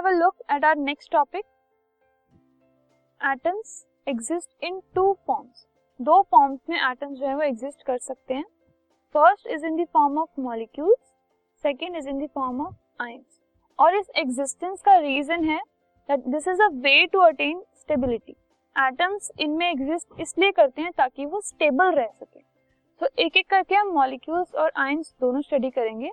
Have 0.00 0.08
a 0.08 0.18
look 0.18 0.34
at 0.52 0.64
our 0.64 0.76
next 0.76 1.10
topic 1.12 1.44
atoms 3.20 3.72
exist 4.08 4.64
in 4.64 4.78
two 4.94 5.02
forms 5.26 5.66
दो 6.00 6.20
forms 6.30 6.60
में 6.70 6.76
atoms 6.76 7.18
जो 7.18 7.26
है 7.26 7.34
वो 7.34 7.42
एग्जिस्ट 7.42 7.82
कर 7.86 7.98
सकते 7.98 8.34
हैं. 8.34 8.44
First 9.14 9.46
is 9.46 9.66
in 9.66 9.76
the 9.76 9.86
form 9.92 10.18
of 10.18 10.40
molecules 10.40 11.00
second 11.64 11.96
is 11.96 12.08
in 12.08 12.18
the 12.18 12.28
form 12.34 12.60
of 12.66 13.02
ions 13.02 13.40
और 13.78 13.96
इस 13.96 14.10
एग्जिस्टेंस 14.18 14.82
का 14.82 14.94
रीजन 14.98 15.44
है 15.44 15.58
that 16.08 16.26
this 16.28 16.48
is 16.48 16.62
a 16.62 16.68
way 16.78 17.04
to 17.06 17.20
attain 17.20 17.62
stability 17.74 18.36
atoms 18.76 19.30
इनमें 19.40 19.70
एग्जिस्ट 19.70 20.20
इसलिए 20.20 20.52
करते 20.52 20.82
हैं 20.82 20.92
ताकि 20.92 21.26
वो 21.26 21.40
स्टेबल 21.42 21.92
रह 21.92 22.08
सके. 22.08 22.40
तो 23.00 23.08
एक 23.18 23.36
एक 23.36 23.50
करके 23.50 23.74
हम 23.74 23.92
मॉलिक्यूल्स 23.94 24.54
और 24.54 24.72
आयंस 24.78 25.14
दोनों 25.20 25.40
स्टडी 25.42 25.70
करेंगे. 25.70 26.10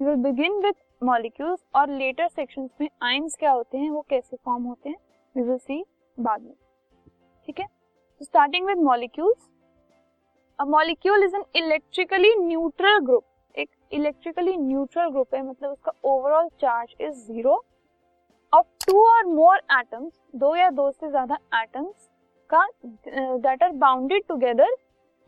विल 0.00 0.22
बिगिन 0.22 0.62
विद 0.62 0.74
मॉलिक्यूल्स 1.00 1.60
और 1.74 1.90
लेटर 1.90 2.28
सेक्शंस 2.28 2.70
में 2.80 2.88
आयंस 3.02 3.36
क्या 3.38 3.50
होते 3.50 3.78
हैं, 3.78 3.90
वो 3.90 4.00
कैसे 4.10 4.36
फॉर्म 4.36 4.64
होते 4.64 4.88
हैं 4.88 4.96
वी 5.34 5.42
विल 5.42 5.58
सी 5.58 5.84
बाद 6.18 6.42
में. 6.42 6.54
ठीक 7.48 7.60
है? 7.60 7.66
Starting 8.20 8.66
with 8.66 8.78
molecules 8.84 9.48
a 10.58 10.64
molecule 10.66 11.24
is 11.24 11.36
an 11.36 11.44
electrically 11.56 12.34
neutral 12.38 12.98
group 13.06 13.24
एक 13.54 13.68
इलेक्ट्रिकली 13.92 14.56
न्यूट्रल 14.56 15.08
ग्रुप 15.10 15.34
है 15.34 15.42
मतलब 15.42 15.70
उसका 15.70 15.92
overall 16.04 16.48
charge 16.60 16.94
is 17.00 17.14
zero 17.26 17.54
of 18.52 18.66
two 18.86 19.04
or 19.06 19.26
more 19.26 19.56
atoms 19.80 20.12
दो 20.36 20.54
या 20.56 20.70
दो 20.70 20.90
से 20.90 21.08
ज़्यादा 21.10 21.38
एटम्स 21.62 22.08
का 22.50 22.66
that 23.06 23.62
are 23.62 23.72
bounded 23.78 24.24
together 24.28 24.74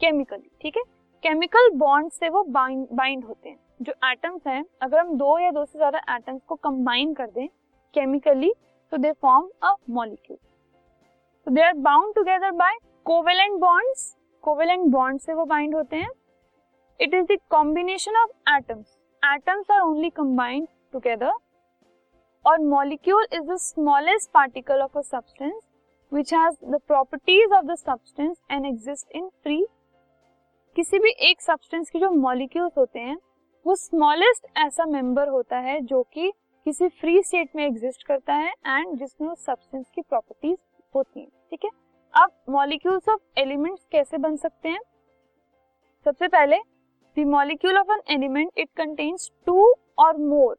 chemically 0.00 0.50
ठीक 0.62 0.77
है? 0.77 0.82
केमिकल 1.22 1.70
बॉन्ड 1.78 2.12
से 2.12 2.28
वो 2.28 2.42
बाइंड 2.44 3.24
होते 3.24 3.48
हैं। 3.48 3.58
जो 3.83 3.92
एटम्स 4.05 4.47
हैं, 4.47 4.64
अगर 4.83 4.98
हम 4.98 5.16
दो 5.19 5.38
या 5.38 5.50
दो 5.50 5.64
से 5.64 5.78
ज़्यादा 5.78 5.98
एटम्स 6.11 6.41
को 6.48 6.55
कंबाइन 6.56 7.12
कर 7.14 7.27
दें 7.30 7.47
केमिकली 7.94 8.52
तो 8.92 8.97
दे 8.98 9.12
फॉर्म 9.22 9.48
अ 9.62 9.75
मॉलिक्यूल 9.91 10.38
तो 11.47 11.50
they 11.50 11.62
are 11.62 11.72
bound 11.80 12.14
together 12.14 12.50
by 12.56 12.77
covalent 13.06 13.58
bonds 13.60 14.14
covalent 14.44 14.86
bond 14.92 15.20
से 15.20 15.34
वो 15.34 15.44
बाइंड 15.44 15.75
होते 15.75 15.97
हैं. 15.97 16.10
It 17.00 17.14
is 17.14 17.25
the 17.27 17.38
combination 17.50 18.16
of 18.16 18.55
atoms 18.55 18.97
atoms 19.22 19.70
are 19.70 19.80
only 19.80 20.10
combined 20.10 20.66
together 20.92 21.33
और 22.44 22.58
molecule 22.60 23.27
is 23.33 23.42
the 23.42 23.56
smallest 23.60 24.30
particle 24.34 24.80
of 24.83 24.98
a 24.98 25.03
substance 25.03 25.60
which 26.12 26.33
has 26.34 26.56
the 26.66 26.80
properties 26.86 27.55
of 27.55 27.66
the 27.66 27.75
substance 27.77 28.36
and 28.50 28.66
exist 28.66 29.16
in 29.16 29.28
free 29.42 29.64
किसी 30.77 30.98
भी 30.98 31.10
एक 31.30 31.41
substance 31.42 31.91
के 31.91 31.98
जो 31.98 32.10
molecules 32.10 32.78
होते 32.78 32.98
हैं 33.00 33.16
वो 33.66 33.74
smallest 33.74 34.46
ऐसा 34.58 34.84
मेंबर 34.84 35.28
होता 35.28 35.58
है 35.58 35.80
जो 35.80 36.02
कि 36.12 36.30
किसी 36.66 36.88
फ्री 36.91 37.22
स्टेट 37.22 37.50
में 37.56 37.64
एग्जिस्ट 37.64 38.02
करता 38.06 38.34
है 38.34 38.52
एंड 38.69 38.98
जिसमें 38.98 39.34
सब्सटेंस 39.34 39.84
की 39.94 40.02
प्रॉपर्टीज़ 40.02 40.58
होती 40.94 41.20
हैं 41.20 41.28
ठीक 41.50 41.64
है? 41.64 41.70
अब 42.14 42.30
मॉलिक्यूल्स 42.50 43.08
ऑफ़ 43.08 43.41
एलिमेंट्स 43.41 43.84
कैसे 43.92 44.19
बन 44.19 44.36
सकते 44.36 44.69
हैं? 44.69 44.80
सबसे 46.06 46.28
पहले 46.28 46.58
the 47.16 47.27
molecule 47.28 47.78
of 47.78 47.92
an 47.92 48.02
element 48.12 48.50
it 48.58 48.69
contains 48.77 49.30
two 49.46 49.72
or 49.98 50.16
more 50.19 50.56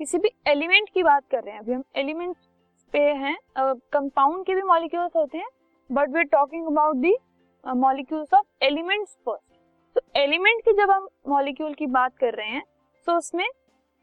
किसी 0.00 0.18
भी 0.18 0.30
एलिमेंट 0.48 0.88
की 0.94 1.02
बात 1.02 1.24
कर 1.30 1.42
रहे 1.42 1.54
हैं 1.54 1.60
अभी 1.60 1.72
हम 1.72 1.84
एलिमेंट 1.96 2.36
पे 2.94 2.98
हैं 2.98 3.36
कंपाउंड 3.54 4.38
uh, 4.38 4.46
के 4.46 4.54
भी 4.54 4.62
मॉलिक्यूल्स 4.64 5.16
होते 5.16 5.38
हैं 5.38 5.48
but 5.90 6.10
we 6.10 6.18
are 6.18 6.24
talking 6.28 6.66
about 6.66 6.96
the 6.96 7.16
molecules 7.64 8.34
of 8.34 8.64
elements 8.64 9.16
first 9.24 9.47
तो 9.96 10.00
एलिमेंट 10.16 10.60
की 10.64 10.72
जब 10.72 10.90
हम 10.90 11.08
मॉलिक्यूल 11.28 11.74
की 11.74 11.86
बात 11.88 12.16
कर 12.16 12.34
रहे 12.34 12.48
हैं 12.48 12.62
तो 13.06 13.16
उसमें 13.16 13.46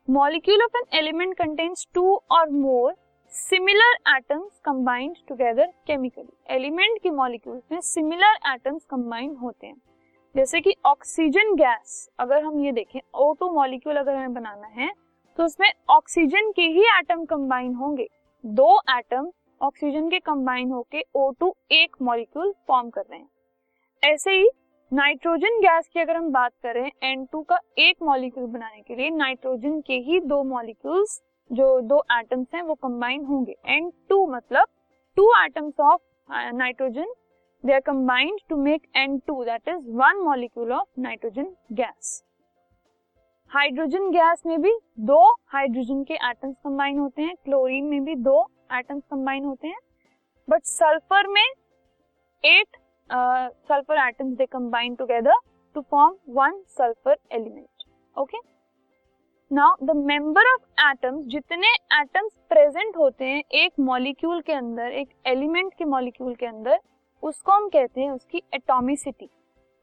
molecule 0.07 0.63
of 0.63 0.77
an 0.77 0.97
element 0.97 1.33
contains 1.37 1.87
two 1.95 2.15
or 2.31 2.49
more 2.51 2.95
similar 3.33 3.95
atoms 4.09 4.59
combined 4.65 5.15
together 5.27 5.71
chemically 5.87 6.55
element 6.55 7.01
के 7.03 7.09
मॉलिक्यूल्स 7.11 7.63
में 7.71 7.79
सिमिलर 7.83 8.37
एटम्स 8.53 8.85
कंबाइंड 8.85 9.37
होते 9.37 9.67
हैं। 9.67 9.75
जैसे 10.35 10.61
कि 10.61 10.73
ऑक्सीजन 10.85 11.53
गैस 11.55 12.07
अगर 12.19 12.43
हम 12.43 12.59
ये 12.59 12.71
देखें 12.71 12.99
ओ 13.15 13.33
मॉलिक्यूल 13.53 13.95
अगर 13.95 14.15
हमें 14.15 14.33
बनाना 14.33 14.67
है 14.75 14.91
तो 15.37 15.45
उसमें 15.45 15.71
ऑक्सीजन 15.89 16.51
के 16.51 16.61
ही 16.63 16.83
एटम 16.89 17.25
कंबाइन 17.25 17.73
होंगे। 17.73 18.07
दो 18.43 18.79
एटम 18.89 19.31
ऑक्सीजन 19.61 20.09
के 20.09 20.19
कंबाइन 20.21 20.71
होके 20.71 21.03
ओ 21.15 21.29
टू 21.39 21.53
एक 21.71 21.95
मॉलिक्यूल 22.01 22.53
फॉर्म 22.67 22.89
कर 22.89 23.01
रहे 23.01 23.19
हैं। 23.19 23.29
ऐसे 24.03 24.31
ही 24.31 24.49
नाइट्रोजन 24.91 25.57
गैस 25.59 25.87
की 25.87 25.99
अगर 25.99 26.15
हम 26.15 26.29
बात 26.31 26.51
करें 26.63 26.89
N2 27.05 27.43
का 27.49 27.57
एक 27.77 27.95
मॉलिक्यूल 28.01 28.45
बनाने 28.47 28.81
के 28.81 28.95
लिए 28.95 29.09
नाइट्रोजन 29.09 29.79
के 29.81 29.93
ही 30.01 30.19
दो 30.21 30.41
मॉलिक्यूल्स 30.43 31.19
जो 31.51 31.79
दो 31.81 31.97
एटम्स 32.11 32.47
हैं, 32.55 32.61
वो 32.61 32.73
कंबाइन 32.75 33.23
होंगे। 33.25 33.55
एंड 33.65 33.91
टू 34.09 34.25
मतलब 34.27 34.67
two 35.17 35.27
atoms 35.37 35.79
of 35.81 36.01
nitrogen 36.53 37.13
they 37.63 37.73
are 37.73 37.79
combined 37.79 38.39
to 38.49 38.57
make 38.57 38.87
N 38.97 39.17
two 39.27 39.43
that 39.43 39.67
is 39.67 39.89
one 39.93 40.21
molecule 40.25 40.71
of 40.71 40.87
nitrogen 40.99 41.53
gas 41.73 42.21
hydrogen 43.51 44.09
gas 44.11 44.45
में 44.45 44.61
भी 44.61 44.77
दो 45.07 45.21
हाइड्रोजन 45.53 46.03
के 46.03 46.13
एटम्स 46.13 46.55
कंबाइन 46.55 46.99
होते 46.99 47.21
हैं 47.21 47.35
क्लोरीन 47.35 47.85
में 47.85 48.03
भी 48.05 48.15
दो 48.23 48.41
एटम्स 48.73 49.03
कंबाइन 49.03 49.45
होते 49.45 49.67
हैं 49.67 49.79
बट 50.47 50.63
सल्फ़र 50.69 51.27
में 51.27 51.45
sulphur 53.09 53.97
atoms 53.97 54.37
they 54.37 54.45
combine 54.45 54.95
together 54.95 55.33
to 55.75 55.81
form 55.81 56.15
one 56.33 56.61
sulphur 56.77 57.17
element 57.31 57.83
okay 58.15 58.37
now 59.51 59.75
the 59.83 59.95
member 59.97 60.53
of 60.53 60.63
atoms 60.81 61.25
जितने 61.27 61.67
एटम्स 61.93 62.31
प्रेजेंट 62.49 62.97
होते 62.97 63.25
हैं 63.25 63.43
एक 63.55 63.73
मॉलिक्यूल 63.79 64.41
के 64.41 64.53
अंदर, 64.53 64.91
एक 64.91 65.09
एलिमेंट 65.27 65.73
के 65.73 65.85
मॉलिक्यूल 65.85 66.35
के 66.35 66.45
अंदर, 66.45 66.79
उसको 67.23 67.51
हम 67.51 67.67
कहते 67.69 68.01
हैं 68.01 68.11
उसकी 68.11 68.41
atomicity 68.53 69.29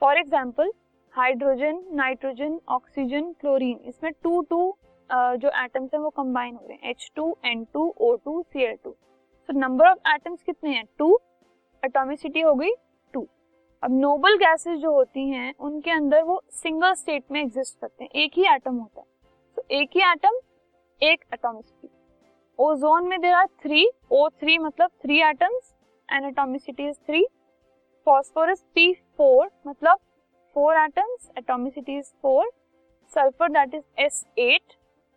for 0.03 0.19
example 0.19 0.73
hydrogen 1.15 1.83
nitrogen 1.95 2.61
oxygen 2.69 3.33
chlorine 3.41 3.79
इसमें 3.87 4.13
टू 4.23 4.41
टू 4.51 4.61
जो 5.11 5.51
एटम्स 5.65 5.95
हैं 5.95 6.01
वो 6.01 6.11
कंबाइन 6.11 6.55
हो 6.55 6.67
रहे 6.67 6.77
हैं 6.77 6.91
H 6.91 7.11
two 7.17 7.37
N 7.45 7.65
two 7.73 7.89
O 7.99 8.15
two 8.17 8.41
C 8.43 8.65
L 8.65 8.77
two 8.85 8.91
तो 9.49 9.59
नंबर 9.59 9.87
ऑफ़ 9.87 10.15
एटम्स 10.15 10.43
कितने 10.43 10.71
हैं? 10.71 10.85
टू 10.99 11.19
एटॉमिसिटी 11.83 12.41
हो 12.41 12.55
गई 12.55 12.71
अब 13.83 13.93
नोबल 13.93 14.37
गैसेस 14.39 14.79
जो 14.79 14.93
होती 14.93 15.29
हैं, 15.29 15.55
उनके 15.61 15.91
अंदर 15.91 16.23
वो 16.23 16.41
सिंगल 16.53 16.93
स्टेट 16.95 17.25
में 17.33 17.41
एग्जिस्ट 17.41 17.79
करते 17.81 18.05
हैं। 18.05 18.11
एक 18.23 18.33
ही 18.37 18.45
एटम 18.55 18.77
होता 18.77 19.01
है। 19.01 19.07
तो 19.57 19.63
एक 19.71 19.97
ही 19.97 20.03
एटम 20.11 20.39
एक 21.03 21.25
एटॉमिसिटी 21.35 21.89
ओजोन 22.59 23.09
में 23.09 23.21
there 23.21 23.35
are 23.35 23.47
three 23.63 23.87
O 24.13 24.29
three 24.31 24.59
मतलब 24.59 24.91
three 25.03 25.21
atoms 25.29 25.73
and 26.09 26.27
atomicity 26.27 26.89
is 26.89 26.97
three 27.07 27.25
phosphorus 28.07 28.65
P 28.75 28.93
four 29.19 29.51
मतलब 29.67 29.99
four 30.57 30.77
atoms 30.77 31.31
atomicity 31.39 31.97
is 31.99 32.13
four 32.23 32.51
sulphur 33.15 33.49
that 33.49 33.75
is 33.75 33.85
S 34.01 34.25
eight 34.39 34.77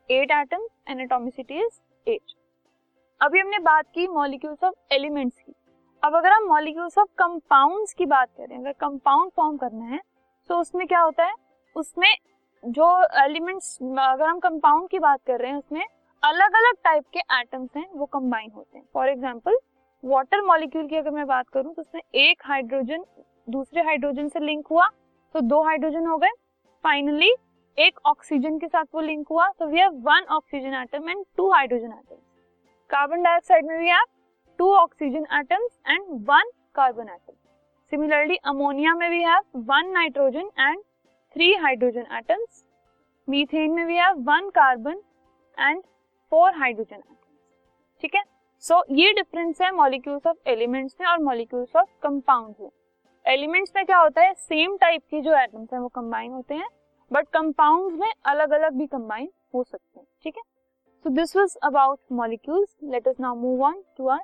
eight 0.10 0.32
atoms 0.32 0.70
and 0.90 1.02
atomicity 1.02 1.60
is 1.66 1.80
eight 2.08 2.34
अभी 3.22 3.40
हमने 3.40 3.60
बात 3.64 3.86
की 3.96 4.08
molecules 4.08 4.64
of 4.64 4.94
elements 4.94 5.40
की। 5.40 5.54
अब 6.06 6.16
अगर 6.16 6.32
हम 6.32 6.44
मॉलिक्यूल्स 6.48 6.98
ऑफ़ 6.98 7.08
कंपाउंड्स 7.18 7.94
की 7.94 8.06
बात 8.06 8.30
करें, 8.30 8.58
अगर 8.58 8.72
कंपाउंड 8.74 9.32
फॉर्म 9.36 9.56
करना 9.58 9.86
है 9.86 10.00
तो 10.50 10.58
उसमें 10.58 10.86
क्या 10.88 11.00
होता 11.00 11.26
है? 11.26 11.34
उसमें 11.76 12.16
जो 12.64 12.90
एलिमेंट्स 13.24 13.78
अगर 13.82 14.26
हम 14.26 14.40
कंपाउंड 14.40 14.90
की 14.90 15.00
बात 15.00 15.20
कर 15.28 15.40
रहे 15.40 15.52
हैं, 15.52 15.58
उसमें 15.58 15.86
अलग 16.24 16.56
अलग 16.56 16.76
टाइप 16.84 17.04
के 17.14 17.20
एटम्स 17.40 17.70
हैं, 17.78 17.88
वो 17.90 18.06
कंबाइन 18.08 18.52
होते 18.52 18.78
हैं। 18.78 18.86
फॉर 18.94 19.10
एग्ज़ाम्पल 19.10 19.58
वाटर 20.04 20.42
मॉलिक्यूल 20.44 20.88
की 20.88 20.96
अगर 20.96 21.12
मैं 21.12 21.28
बात 21.28 21.50
करूँ 21.50 21.74
तो 21.74 21.82
उसमें 21.82 22.02
एक 22.20 22.42
हाइड्रोजन 22.46 23.06
दूसरे 23.50 23.82
हाइड्रोजन 23.84 24.28
से 24.30 24.40
लिंक 24.42 24.68
हुआ 24.68 24.88
तो 25.36 25.42
दो 25.44 25.64
हाइड्रोजन 25.64 26.08
हो 26.08 26.18
गए। 26.18 26.32
फाइनली 26.84 27.36
एक 27.78 28.00
ऑक्सीजन 28.08 28.60
के 28.60 28.68
साथ 28.68 28.86
वो 28.94 29.02
लिंक 29.04 29.28
हुआ 29.30 29.50
तो 29.50 29.68
we 29.68 29.80
have 29.80 30.02
one 30.06 30.26
oxygen 30.32 30.82
atom 30.82 31.10
and 31.10 31.26
two 31.38 31.52
hydrogen 31.52 31.92
atoms 31.94 32.22
carbon 32.90 33.24
dioxide 33.24 33.66
में 33.66 33.80
भी 33.80 33.90
have 33.90 34.06
two 34.60 34.74
oxygen 34.76 35.26
atoms 35.40 35.80
and 35.88 36.04
one 36.30 36.50
carbon 36.76 37.10
atom 37.10 37.34
similarly 37.92 38.36
ammonia 38.46 38.94
में 38.96 39.10
we 39.10 39.22
have 39.24 39.42
one 39.70 39.92
nitrogen 39.94 40.50
and 40.60 40.80
three 41.36 41.54
hydrogen 41.64 42.06
atoms 42.18 42.64
methane 43.28 43.72
में 43.72 43.84
we 43.86 43.96
have 43.96 44.22
one 44.28 44.50
carbon 44.56 45.02
and 45.58 45.82
four 46.32 46.54
hydrogen 46.58 46.96
atoms 46.96 47.18
ठीक 48.04 48.16
है? 48.16 48.24
सो 48.64 48.84
ये 48.92 49.12
difference 49.14 49.62
है 49.62 49.72
molecules 49.72 50.28
of 50.28 50.50
elements 50.50 50.96
में 51.02 51.08
और 51.08 51.20
molecules 51.24 51.76
of 51.76 51.90
compounds 52.04 52.60
में. 52.62 52.70
Elements 53.26 53.72
में 53.76 53.86
क्या 53.86 53.98
होता 53.98 54.22
है? 54.22 54.34
सेम 54.34 54.76
टाइप 54.78 55.02
की 55.12 55.22
जो 55.22 55.38
एटम्स 55.40 55.74
हैं 55.74 55.80
वो 55.80 55.88
कंबाइन 55.88 56.32
होते 56.32 56.56
हैं 56.56 56.68
बट 57.12 57.28
कंपाउंड्स 57.34 58.00
में 58.00 58.12
अलग 58.26 58.52
अलग 58.54 58.74
भी 58.74 58.88
कंबाइन 58.88 59.30
हो 59.54 59.64
सकते 59.64 60.00
हैं. 60.00 60.08
ठीक 60.24 60.38
है? 60.38 60.44
So 61.06 61.10
this 61.12 61.36
was 61.36 61.56
about 61.64 62.00
molecules 62.12 62.76
let 62.84 63.08
us 63.08 63.20
now 63.20 63.36
move 63.36 63.64
on 63.66 63.84
to 63.98 64.08
our 64.08 64.24